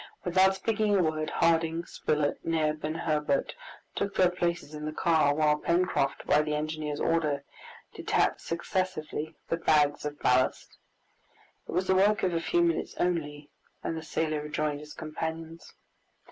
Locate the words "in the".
4.73-4.91